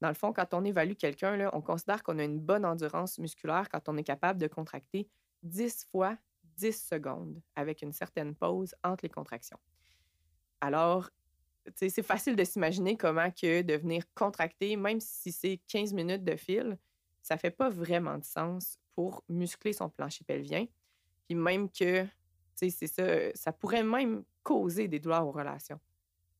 Dans 0.00 0.08
le 0.08 0.14
fond, 0.14 0.32
quand 0.32 0.54
on 0.54 0.64
évalue 0.64 0.94
quelqu'un, 0.94 1.50
on 1.52 1.60
considère 1.60 2.02
qu'on 2.02 2.18
a 2.18 2.24
une 2.24 2.38
bonne 2.38 2.64
endurance 2.64 3.18
musculaire 3.18 3.68
quand 3.68 3.88
on 3.88 3.96
est 3.96 4.04
capable 4.04 4.40
de 4.40 4.46
contracter 4.46 5.08
10 5.42 5.86
fois 5.90 6.16
10 6.56 6.88
secondes 6.88 7.40
avec 7.56 7.82
une 7.82 7.92
certaine 7.92 8.34
pause 8.34 8.74
entre 8.84 9.04
les 9.04 9.08
contractions. 9.08 9.58
Alors, 10.60 11.10
c'est 11.74 12.02
facile 12.02 12.36
de 12.36 12.44
s'imaginer 12.44 12.96
comment 12.96 13.30
que 13.30 13.62
de 13.62 13.74
venir 13.74 14.02
contracter, 14.14 14.76
même 14.76 15.00
si 15.00 15.32
c'est 15.32 15.60
15 15.68 15.92
minutes 15.92 16.24
de 16.24 16.36
fil, 16.36 16.78
ça 17.22 17.36
fait 17.36 17.50
pas 17.50 17.68
vraiment 17.68 18.18
de 18.18 18.24
sens 18.24 18.78
pour 18.94 19.22
muscler 19.28 19.72
son 19.72 19.88
plancher 19.88 20.24
pelvien. 20.24 20.66
Puis 21.28 21.34
même 21.34 21.70
que, 21.70 22.06
c'est 22.54 22.70
ça, 22.70 23.34
ça 23.34 23.52
pourrait 23.52 23.84
même 23.84 24.24
causer 24.42 24.88
des 24.88 24.98
douleurs 24.98 25.26
aux 25.26 25.32
relations. 25.32 25.78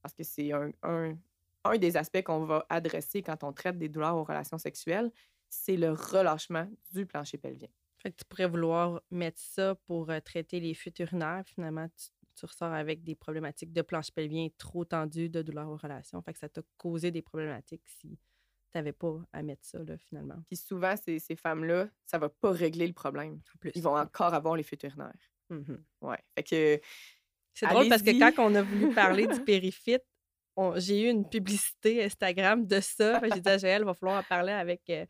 Parce 0.00 0.14
que 0.14 0.24
c'est 0.24 0.52
un, 0.52 0.72
un 0.82 1.78
des 1.78 1.96
aspects 1.96 2.22
qu'on 2.22 2.44
va 2.44 2.64
adresser 2.68 3.22
quand 3.22 3.44
on 3.44 3.52
traite 3.52 3.78
des 3.78 3.88
douleurs 3.88 4.16
aux 4.16 4.24
relations 4.24 4.58
sexuelles, 4.58 5.10
c'est 5.50 5.76
le 5.76 5.92
relâchement 5.92 6.68
du 6.92 7.06
plancher 7.06 7.38
pelvien. 7.38 7.68
Fait 7.98 8.12
que 8.12 8.16
tu 8.16 8.24
pourrais 8.24 8.46
vouloir 8.46 9.02
mettre 9.10 9.40
ça 9.40 9.74
pour 9.74 10.10
euh, 10.10 10.20
traiter 10.20 10.60
les 10.60 10.74
fuites 10.74 10.98
urinaires. 11.00 11.42
Finalement, 11.46 11.88
tu, 12.36 12.46
ressors 12.46 12.72
avec 12.72 13.02
des 13.02 13.16
problématiques 13.16 13.72
de 13.72 13.82
plancher 13.82 14.12
pelvien 14.14 14.48
trop 14.56 14.84
tendu, 14.84 15.28
de 15.28 15.42
douleurs 15.42 15.68
aux 15.68 15.76
relations. 15.76 16.22
Fait 16.22 16.32
que 16.32 16.38
ça 16.38 16.48
t'a 16.48 16.62
causé 16.76 17.10
des 17.10 17.22
problématiques 17.22 17.82
si 18.00 18.16
tu 18.72 18.78
n'avais 18.78 18.92
pas 18.92 19.20
à 19.32 19.42
mettre 19.42 19.64
ça, 19.64 19.78
là, 19.78 19.96
finalement. 19.96 20.36
Puis 20.48 20.56
souvent, 20.56 20.94
ces, 20.96 21.18
ces 21.18 21.36
femmes-là, 21.36 21.88
ça 22.04 22.18
va 22.18 22.28
pas 22.28 22.50
régler 22.50 22.86
le 22.86 22.92
problème. 22.92 23.40
plus. 23.60 23.72
Ils 23.74 23.82
vont 23.82 23.96
encore 23.96 24.34
avoir 24.34 24.56
les 24.56 24.62
fuites 24.62 24.82
urinaires. 24.82 25.12
Mmh 25.50 25.76
ouais. 26.02 26.18
Fait 26.34 26.42
que. 26.42 26.80
C'est 27.54 27.66
drôle 27.66 27.88
parce 27.88 28.02
que 28.02 28.16
quand 28.18 28.32
on 28.42 28.54
a 28.54 28.62
voulu 28.62 28.94
parler 28.94 29.26
du 29.26 29.40
périphyte, 29.44 30.04
j'ai 30.76 31.02
eu 31.02 31.10
une 31.10 31.28
publicité 31.28 32.04
Instagram 32.04 32.66
de 32.66 32.80
ça. 32.80 33.20
J'ai 33.32 33.40
dit 33.40 33.48
à 33.48 33.58
Joël, 33.58 33.82
il 33.82 33.84
va 33.84 33.94
falloir 33.94 34.20
en 34.20 34.22
parler 34.22 34.52
avec 34.52 34.82
euh, 34.90 35.06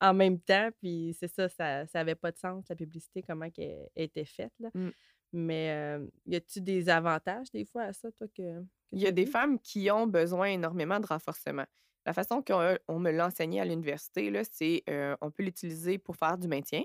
en 0.00 0.12
même 0.12 0.40
temps. 0.40 0.68
Puis 0.80 1.16
c'est 1.18 1.28
ça, 1.28 1.48
ça 1.48 1.86
n'avait 1.94 2.14
pas 2.14 2.30
de 2.30 2.38
sens, 2.38 2.66
la 2.68 2.76
publicité, 2.76 3.22
comment 3.22 3.46
elle 3.56 3.88
était 3.96 4.24
faite. 4.24 4.52
Là. 4.58 4.70
Mmh. 4.74 4.90
Mais 5.32 5.70
euh, 5.70 6.06
y 6.26 6.36
a-tu 6.36 6.60
des 6.60 6.88
avantages 6.88 7.50
des 7.52 7.64
fois 7.64 7.82
à 7.82 7.92
ça, 7.92 8.10
toi, 8.12 8.26
que. 8.34 8.62
il 8.92 9.00
y 9.00 9.06
a 9.06 9.12
des 9.12 9.26
femmes 9.26 9.58
qui 9.58 9.90
ont 9.90 10.06
besoin 10.06 10.48
énormément 10.48 11.00
de 11.00 11.06
renforcement. 11.06 11.66
La 12.08 12.14
façon 12.14 12.42
qu'on 12.42 12.98
me 12.98 13.10
l'enseignait 13.10 13.60
à 13.60 13.66
l'université, 13.66 14.32
c'est 14.50 14.82
euh, 14.88 15.14
on 15.20 15.30
peut 15.30 15.42
l'utiliser 15.42 15.98
pour 15.98 16.16
faire 16.16 16.38
du 16.38 16.48
maintien. 16.48 16.82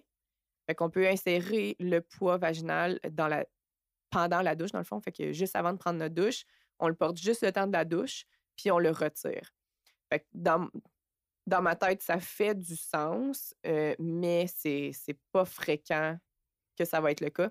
Fait 0.65 0.75
qu'on 0.75 0.89
peut 0.89 1.07
insérer 1.07 1.77
le 1.79 2.01
poids 2.01 2.37
vaginal 2.37 2.99
la, 3.17 3.45
pendant 4.09 4.41
la 4.41 4.53
douche, 4.55 4.73
dans 4.73 4.79
le 4.79 4.83
fond. 4.83 4.99
Fait 4.99 5.13
que 5.13 5.31
juste 5.31 5.55
avant 5.55 5.71
de 5.71 5.77
prendre 5.77 5.97
notre 5.97 6.13
douche, 6.13 6.43
on 6.77 6.89
le 6.89 6.93
porte 6.93 7.15
juste 7.15 7.41
le 7.41 7.53
temps 7.53 7.67
de 7.67 7.71
la 7.71 7.85
douche, 7.85 8.25
puis 8.57 8.69
on 8.69 8.79
le 8.79 8.89
retire. 8.89 9.53
dans, 10.33 10.69
ma 11.47 11.77
tête, 11.77 12.01
ça 12.01 12.19
fait 12.19 12.53
du 12.53 12.75
sens, 12.75 13.55
mais 13.99 14.45
c'est, 14.53 14.91
c'est 14.91 15.17
pas 15.31 15.45
fréquent 15.45 16.17
que 16.77 16.83
ça 16.83 16.99
va 16.99 17.11
être 17.11 17.21
le 17.21 17.29
cas. 17.29 17.49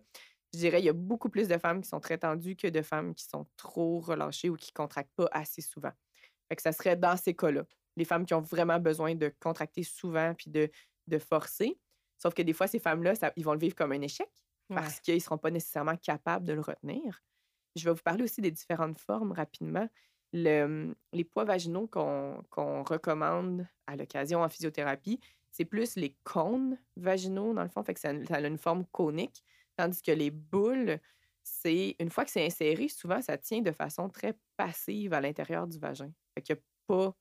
Je 0.53 0.59
dirais 0.59 0.83
il 0.83 0.85
y 0.85 0.91
a 0.91 0.93
beaucoup 0.93 1.31
plus 1.31 1.49
de 1.49 1.57
femmes 1.57 1.81
qui 1.81 1.89
sont 1.89 2.01
très 2.01 2.19
tendues 2.19 2.55
que 2.55 2.69
de 2.69 2.83
femmes 2.83 3.15
qui 3.15 3.25
sont 3.25 3.47
trop 3.57 3.99
relâchées 3.99 4.51
ou 4.51 4.57
qui 4.57 4.73
contractent 4.73 5.17
pas 5.17 5.31
assez 5.33 5.63
souvent. 5.63 5.93
Fait 6.53 6.57
que 6.57 6.61
ça 6.63 6.73
serait 6.73 6.97
dans 6.97 7.17
ces 7.17 7.35
cas-là. 7.35 7.65
Les 7.97 8.05
femmes 8.05 8.27
qui 8.27 8.35
ont 8.35 8.43
vraiment 8.43 8.79
besoin 8.79 9.15
de 9.15 9.33
contracter 9.41 9.83
souvent 9.85 10.35
puis 10.35 10.51
de, 10.51 10.71
de 11.07 11.19
forcer. 11.19 11.79
Sauf 12.19 12.35
que 12.35 12.43
des 12.43 12.53
fois, 12.53 12.67
ces 12.67 12.79
femmes-là, 12.79 13.15
ils 13.37 13.45
vont 13.47 13.55
le 13.55 13.59
vivre 13.59 13.75
comme 13.75 13.93
un 13.93 14.03
échec 14.03 14.29
parce 14.69 15.01
qu'ils 15.01 15.15
ne 15.15 15.21
seront 15.21 15.39
pas 15.39 15.51
nécessairement 15.51 15.97
capables 15.97 16.47
de 16.47 16.53
le 16.53 16.61
retenir. 16.61 17.23
Je 17.75 17.87
vais 17.87 17.95
vous 17.95 18.03
parler 18.03 18.23
aussi 18.23 18.43
des 18.43 18.51
différentes 18.51 18.99
formes 18.99 19.33
rapidement. 19.33 19.89
Les 20.35 21.25
poids 21.31 21.45
vaginaux 21.45 21.87
qu'on 21.87 22.83
recommande 22.83 23.67
à 23.87 23.97
l'occasion 23.97 24.43
en 24.43 24.51
physiothérapie, 24.51 25.21
c'est 25.51 25.65
plus 25.65 25.97
les 25.97 26.15
cônes 26.23 26.79
vaginaux, 26.99 27.55
dans 27.55 27.63
le 27.63 27.71
fond, 27.71 27.83
fait 27.83 27.95
que 27.95 28.01
ça, 28.01 28.11
a 28.11 28.41
une 28.41 28.59
forme 28.59 28.85
conique, 28.93 29.43
tandis 29.75 30.03
que 30.03 30.13
les 30.13 30.31
boules, 30.31 30.99
c'est 31.43 31.97
une 31.99 32.11
fois 32.11 32.27
que 32.27 32.31
c'est 32.31 32.45
inséré, 32.45 32.89
souvent 32.89 33.23
ça 33.23 33.39
tient 33.39 33.63
de 33.63 33.73
façon 33.73 34.11
très 34.11 34.37
passive 34.59 35.15
à 35.15 35.23
l'intérieur 35.23 35.67
du 35.67 35.79
vagin. 35.79 36.13
Fait 36.35 36.43
qu'il 36.43 36.57
n'y 36.57 36.61
a 36.61 36.63
pas 36.87 37.17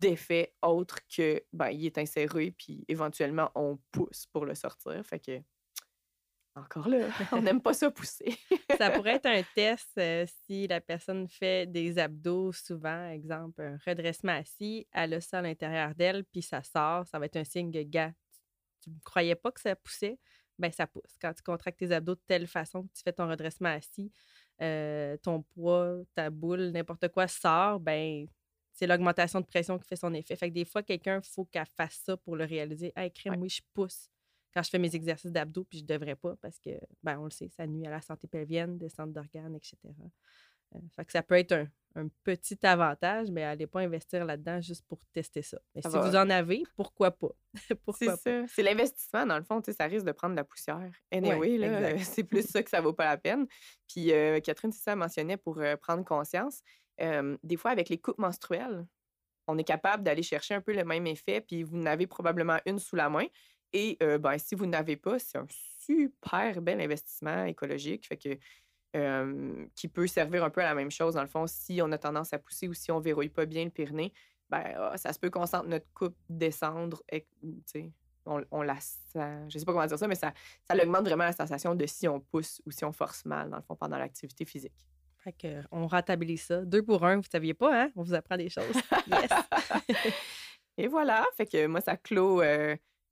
d'effet 0.00 0.52
autre 0.62 0.98
que 1.08 1.42
ben, 1.52 1.70
il 1.70 1.86
est 1.86 1.98
inséré, 1.98 2.50
puis 2.50 2.84
éventuellement 2.88 3.50
on 3.54 3.78
pousse 3.92 4.26
pour 4.32 4.44
le 4.44 4.54
sortir. 4.54 5.00
Fait 5.06 5.20
que 5.20 5.40
encore 6.54 6.88
là, 6.88 7.08
on 7.32 7.40
n'aime 7.40 7.62
pas 7.62 7.72
ça 7.72 7.90
pousser. 7.90 8.36
ça 8.76 8.90
pourrait 8.90 9.14
être 9.14 9.26
un 9.26 9.42
test 9.54 9.96
euh, 9.98 10.26
si 10.44 10.66
la 10.66 10.80
personne 10.80 11.26
fait 11.28 11.66
des 11.66 11.98
abdos 11.98 12.52
souvent, 12.52 13.08
exemple, 13.08 13.62
un 13.62 13.78
redressement 13.86 14.32
assis, 14.32 14.86
elle 14.92 15.14
a 15.14 15.20
ça 15.20 15.38
à 15.38 15.42
l'intérieur 15.42 15.94
d'elle, 15.94 16.24
puis 16.24 16.42
ça 16.42 16.62
sort, 16.62 17.06
ça 17.06 17.18
va 17.18 17.26
être 17.26 17.36
un 17.36 17.44
signe 17.44 17.70
de 17.70 17.82
gars. 17.82 18.12
Tu 18.82 18.90
ne 18.90 18.98
croyais 19.02 19.36
pas 19.36 19.50
que 19.50 19.60
ça 19.60 19.74
poussait, 19.76 20.18
ben 20.58 20.70
ça 20.70 20.86
pousse. 20.86 21.16
Quand 21.20 21.32
tu 21.32 21.42
contractes 21.42 21.78
tes 21.78 21.92
abdos 21.92 22.16
de 22.16 22.22
telle 22.26 22.46
façon 22.46 22.82
que 22.82 22.92
tu 22.92 23.02
fais 23.02 23.12
ton 23.12 23.28
redressement 23.28 23.70
assis, 23.70 24.12
euh, 24.62 25.16
ton 25.18 25.42
poids, 25.42 25.98
ta 26.14 26.30
boule, 26.30 26.70
n'importe 26.70 27.08
quoi 27.08 27.28
sort, 27.28 27.80
ben 27.80 28.26
c'est 28.72 28.86
l'augmentation 28.86 29.40
de 29.40 29.46
pression 29.46 29.78
qui 29.78 29.86
fait 29.86 29.96
son 29.96 30.14
effet. 30.14 30.34
Fait 30.34 30.48
que 30.48 30.54
des 30.54 30.64
fois, 30.64 30.82
quelqu'un, 30.82 31.20
il 31.22 31.28
faut 31.28 31.44
qu'elle 31.44 31.66
fasse 31.66 32.00
ça 32.04 32.16
pour 32.16 32.36
le 32.36 32.44
réaliser. 32.44 32.92
Hey, 32.96 33.10
crème, 33.10 33.40
oui, 33.40 33.50
je 33.50 33.60
pousse 33.74 34.08
quand 34.52 34.62
je 34.62 34.70
fais 34.70 34.78
mes 34.78 34.94
exercices 34.94 35.32
d'abdos, 35.32 35.64
puis 35.64 35.78
je 35.78 35.84
devrais 35.84 36.16
pas 36.16 36.36
parce 36.36 36.58
que, 36.58 36.70
ben, 37.02 37.18
on 37.18 37.24
le 37.24 37.30
sait, 37.30 37.48
ça 37.48 37.66
nuit 37.66 37.86
à 37.86 37.90
la 37.90 38.00
santé 38.00 38.26
pelvienne, 38.26 38.78
des 38.78 38.88
centres 38.88 39.12
d'organes, 39.12 39.54
etc. 39.54 39.78
Euh, 40.74 40.78
fait 40.94 41.04
que 41.04 41.12
ça 41.12 41.22
peut 41.22 41.36
être 41.36 41.52
un, 41.52 41.68
petit 42.24 42.58
avantage, 42.66 43.30
mais 43.30 43.42
allez 43.42 43.66
pas 43.66 43.80
investir 43.80 44.24
là-dedans 44.24 44.60
juste 44.60 44.84
pour 44.86 44.98
tester 45.12 45.42
ça. 45.42 45.58
Mais 45.74 45.82
si 45.82 45.88
vous 45.88 46.16
en 46.16 46.30
avez, 46.30 46.62
pourquoi 46.76 47.10
pas? 47.10 47.30
c'est 47.98 48.16
ça. 48.16 48.46
C'est 48.46 48.62
l'investissement, 48.62 49.26
dans 49.26 49.36
le 49.36 49.44
fond, 49.44 49.60
ça 49.62 49.84
risque 49.84 50.06
de 50.06 50.12
prendre 50.12 50.34
de 50.34 50.40
la 50.40 50.44
poussière. 50.44 50.90
Anyway, 51.10 51.58
là, 51.58 51.98
c'est 51.98 52.24
plus 52.24 52.48
ça 52.48 52.62
que 52.62 52.70
ça 52.70 52.80
vaut 52.80 52.92
pas 52.92 53.06
la 53.06 53.16
peine. 53.16 53.46
Puis 53.88 54.12
euh, 54.12 54.40
Catherine, 54.40 54.72
c'est 54.72 54.82
ça, 54.82 54.96
mentionnait 54.96 55.36
pour 55.36 55.58
euh, 55.58 55.76
prendre 55.76 56.04
conscience. 56.04 56.62
des 56.98 57.56
fois, 57.56 57.70
avec 57.70 57.88
les 57.88 57.98
coupes 57.98 58.18
menstruelles, 58.18 58.86
on 59.48 59.58
est 59.58 59.64
capable 59.64 60.04
d'aller 60.04 60.22
chercher 60.22 60.54
un 60.54 60.60
peu 60.60 60.72
le 60.72 60.84
même 60.84 61.06
effet, 61.06 61.40
puis 61.40 61.62
vous 61.62 61.76
n'avez 61.76 62.06
probablement 62.06 62.58
une 62.66 62.78
sous 62.78 62.96
la 62.96 63.08
main. 63.08 63.26
Et 63.72 63.98
ben, 64.00 64.38
si 64.38 64.54
vous 64.54 64.66
n'avez 64.66 64.96
pas, 64.96 65.18
c'est 65.18 65.38
un 65.38 65.46
super 65.84 66.60
bel 66.60 66.80
investissement 66.80 67.44
écologique. 67.44 68.06
Fait 68.06 68.16
que, 68.16 68.38
qui 69.74 69.88
peut 69.88 70.06
servir 70.06 70.44
un 70.44 70.50
peu 70.50 70.60
à 70.60 70.64
la 70.64 70.74
même 70.74 70.90
chose, 70.90 71.14
dans 71.14 71.22
le 71.22 71.28
fond, 71.28 71.46
si 71.46 71.80
on 71.82 71.90
a 71.92 71.98
tendance 71.98 72.32
à 72.32 72.38
pousser 72.38 72.68
ou 72.68 72.74
si 72.74 72.90
on 72.92 73.00
verrouille 73.00 73.28
pas 73.28 73.46
bien 73.46 73.64
le 73.64 73.70
Pyrénées, 73.70 74.12
ben, 74.50 74.62
ah, 74.76 74.98
ça 74.98 75.12
se 75.12 75.18
peut 75.18 75.30
qu'on 75.30 75.46
sente 75.46 75.66
notre 75.66 75.86
coupe 75.94 76.16
descendre. 76.28 77.02
Et, 77.10 77.26
on, 78.26 78.44
on 78.50 78.62
la 78.62 78.78
sent, 78.78 79.48
je 79.48 79.58
sais 79.58 79.64
pas 79.64 79.72
comment 79.72 79.86
dire 79.86 79.98
ça, 79.98 80.06
mais 80.06 80.14
ça, 80.14 80.32
ça 80.62 80.76
augmente 80.76 81.04
vraiment 81.04 81.24
la 81.24 81.32
sensation 81.32 81.74
de 81.74 81.86
si 81.86 82.06
on 82.06 82.20
pousse 82.20 82.62
ou 82.66 82.70
si 82.70 82.84
on 82.84 82.92
force 82.92 83.24
mal, 83.24 83.50
dans 83.50 83.56
le 83.56 83.62
fond, 83.62 83.74
pendant 83.74 83.98
l'activité 83.98 84.44
physique. 84.44 84.86
Fait 85.18 85.32
que, 85.32 85.62
on 85.70 85.86
rentabilise 85.86 86.42
ça. 86.42 86.64
Deux 86.64 86.82
pour 86.82 87.04
un, 87.04 87.14
vous 87.14 87.22
ne 87.22 87.30
saviez 87.30 87.54
pas, 87.54 87.84
hein? 87.84 87.90
On 87.96 88.02
vous 88.02 88.14
apprend 88.14 88.36
des 88.36 88.48
choses. 88.48 88.76
Yes! 89.06 89.30
Et 90.76 90.88
voilà, 90.88 91.26
fait 91.36 91.46
que 91.46 91.66
moi, 91.66 91.80
ça 91.80 91.96
clôt 91.96 92.42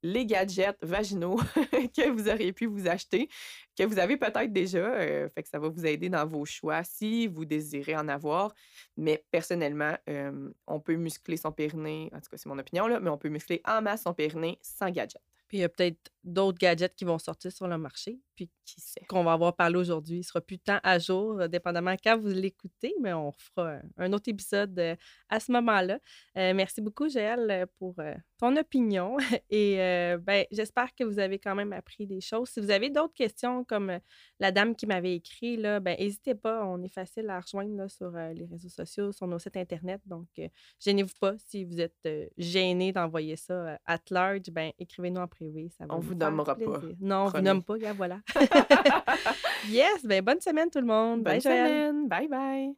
les 0.03 0.27
gadgets 0.27 0.77
vaginaux 0.83 1.37
que 1.97 2.11
vous 2.11 2.29
auriez 2.29 2.53
pu 2.53 2.67
vous 2.67 2.89
acheter, 2.89 3.29
que 3.77 3.85
vous 3.85 3.99
avez 3.99 4.17
peut-être 4.17 4.53
déjà. 4.53 4.79
Euh, 4.79 5.29
fait 5.29 5.43
que 5.43 5.49
ça 5.49 5.59
va 5.59 5.69
vous 5.69 5.87
aider 5.87 6.09
dans 6.09 6.27
vos 6.27 6.45
choix 6.45 6.83
si 6.85 7.27
vous 7.27 7.45
désirez 7.45 7.97
en 7.97 8.09
avoir. 8.09 8.55
Mais 8.97 9.25
personnellement, 9.31 9.97
euh, 10.09 10.51
on 10.67 10.81
peut 10.81 10.97
muscler 10.97 11.37
son 11.37 11.53
périnée, 11.53 12.11
en 12.15 12.21
tout 12.21 12.31
cas 12.31 12.37
c'est 12.37 12.49
mon 12.49 12.59
opinion, 12.59 12.87
là, 12.87 13.01
mais 13.01 13.11
on 13.11 13.19
peut 13.19 13.29
muscler 13.29 13.61
en 13.67 13.83
masse 13.83 14.03
son 14.03 14.15
périnée 14.15 14.59
sans 14.63 14.91
gadget. 14.91 15.23
Puis 15.49 15.59
il 15.59 15.61
y 15.63 15.65
a 15.65 15.69
peut-être 15.69 16.13
d'autres 16.23 16.59
gadgets 16.59 16.95
qui 16.95 17.05
vont 17.05 17.19
sortir 17.19 17.51
sur 17.51 17.67
le 17.67 17.77
marché, 17.77 18.21
puis 18.41 18.51
qui 18.65 18.81
sait? 18.81 19.01
qu'on 19.07 19.25
va 19.25 19.33
avoir 19.33 19.55
parlé 19.55 19.77
aujourd'hui. 19.77 20.19
Il 20.19 20.25
sera 20.25 20.41
plus 20.41 20.59
tant 20.59 20.79
à 20.83 20.99
jour, 20.99 21.41
euh, 21.41 21.49
dépendamment 21.49 21.95
quand 22.03 22.19
vous 22.19 22.29
l'écoutez, 22.29 22.95
mais 23.01 23.13
on 23.13 23.33
fera 23.33 23.79
un 23.99 24.13
autre 24.13 24.29
épisode 24.29 24.79
euh, 24.79 24.97
à 25.29 25.41
ce 25.41 25.53
moment-là. 25.53 25.99
Euh, 26.39 26.55
merci 26.55 26.81
beaucoup, 26.81 27.09
Joël, 27.09 27.67
pour 27.79 27.97
ton 28.39 28.57
opinion. 28.57 29.17
Et 29.51 29.77
ben, 30.23 30.45
j'espère 30.51 30.95
que 30.95 31.05
vous 31.05 31.19
avez 31.19 31.39
quand 31.39 31.55
même 31.55 31.73
appris 31.73 32.07
des 32.07 32.21
choses. 32.21 32.49
Si 32.49 32.61
vous 32.61 32.71
avez 32.71 32.89
d'autres 32.89 33.15
questions, 33.15 33.65
comme 33.65 33.99
la 34.39 34.53
dame 34.53 34.75
qui 34.75 34.87
m'avait 34.87 35.15
écrit, 35.17 35.57
là, 35.57 35.81
ben, 35.81 35.97
n'hésitez 35.99 36.35
pas. 36.35 36.65
On 36.65 36.83
est 36.83 36.93
facile 36.93 37.29
à 37.29 37.41
rejoindre 37.41 37.89
sur 37.91 38.11
les 38.11 38.47
réseaux 38.47 38.69
sociaux, 38.69 39.13
sur 39.13 39.27
nos 39.27 39.39
sites 39.39 39.57
Internet. 39.57 40.01
Donc, 40.07 40.29
gênez-vous 40.81 41.15
pas. 41.21 41.35
Si 41.39 41.65
vous 41.65 41.81
êtes 41.81 42.09
gêné 42.39 42.93
d'envoyer 42.93 43.37
ça 43.37 43.79
at 43.85 44.01
large, 44.11 44.51
ben, 44.51 44.73
écrivez-nous 44.79 45.21
en 45.21 45.29
ça 45.71 45.85
on 45.89 45.99
vous 45.99 46.15
nommera 46.15 46.55
pas. 46.55 46.81
Non, 47.01 47.25
on 47.25 47.29
vous 47.29 47.41
nomme 47.41 47.63
pas, 47.63 47.77
voilà. 47.95 48.21
yes, 49.69 50.05
ben 50.05 50.25
bonne 50.25 50.41
semaine 50.41 50.71
tout 50.71 50.81
le 50.81 50.87
monde. 50.87 51.23
Bonne 51.23 51.35
bye, 51.35 51.41
semaine. 51.41 52.09
Bye 52.09 52.29
bye. 52.29 52.75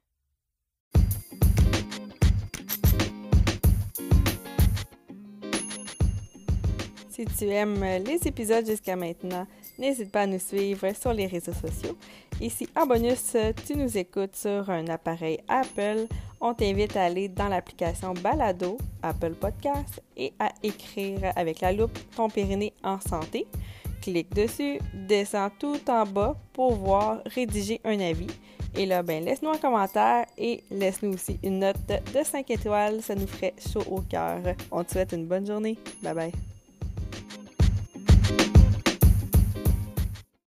Si 7.11 7.25
tu 7.27 7.45
aimes 7.49 7.85
les 8.05 8.19
épisodes 8.27 8.67
jusqu'à 8.67 8.97
maintenant, 8.97 9.47
N'hésite 9.79 10.13
pas 10.13 10.23
à 10.23 10.27
nous 10.27 10.39
suivre 10.39 10.95
sur 10.95 11.13
les 11.13 11.27
réseaux 11.27 11.53
sociaux. 11.53 11.97
Et 12.41 12.51
si 12.51 12.69
en 12.77 12.87
bonus, 12.87 13.37
tu 13.67 13.75
nous 13.77 13.97
écoutes 13.97 14.37
sur 14.37 14.69
un 14.69 14.87
appareil 14.89 15.39
Apple, 15.49 16.07
on 16.41 16.55
t'invite 16.55 16.97
à 16.97 17.05
aller 17.05 17.29
dans 17.29 17.49
l'application 17.49 18.13
Balado, 18.15 18.77
Apple 19.03 19.33
Podcast, 19.33 20.03
et 20.17 20.33
à 20.39 20.51
écrire 20.63 21.33
avec 21.37 21.61
la 21.61 21.73
loupe 21.73 21.99
ton 22.15 22.29
périnée 22.29 22.75
en 22.83 23.01
santé. 23.01 23.47
Clique 24.03 24.35
dessus, 24.35 24.79
descends 24.93 25.51
tout 25.59 25.79
en 25.89 26.05
bas 26.05 26.37
pour 26.53 26.75
voir 26.75 27.21
rédiger 27.25 27.81
un 27.85 27.99
avis. 28.01 28.27
Et 28.75 28.87
là, 28.87 29.03
ben, 29.03 29.25
laisse-nous 29.25 29.51
un 29.51 29.59
commentaire 29.59 30.27
et 30.37 30.65
laisse-nous 30.71 31.15
aussi 31.15 31.39
une 31.43 31.61
note 31.61 31.77
de 31.89 32.25
5 32.25 32.51
étoiles. 32.51 33.03
Ça 33.03 33.15
nous 33.15 33.27
ferait 33.27 33.55
chaud 33.59 33.85
au 33.91 34.01
cœur. 34.01 34.41
On 34.71 34.83
te 34.83 34.93
souhaite 34.93 35.13
une 35.13 35.27
bonne 35.27 35.47
journée. 35.47 35.79
Bye 36.03 36.15
bye. 36.15 36.33